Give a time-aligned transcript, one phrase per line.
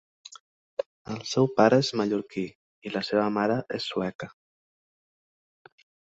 [1.15, 2.45] El seu pare és mallorquí
[2.91, 4.31] i la seva mare és sueca.